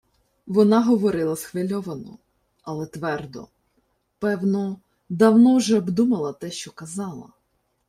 [0.47, 2.17] Вона говорила схвильовано,
[2.61, 3.47] але твердо,
[4.19, 7.29] певно, давно вже обдумала те, що казала: